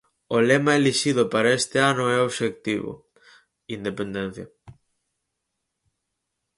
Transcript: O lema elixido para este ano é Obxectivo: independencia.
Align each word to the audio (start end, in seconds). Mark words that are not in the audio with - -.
O 0.35 0.37
lema 0.49 0.73
elixido 0.79 1.23
para 1.33 1.55
este 1.59 1.77
ano 1.91 2.05
é 2.15 2.17
Obxectivo: 2.19 2.91
independencia. 3.75 4.47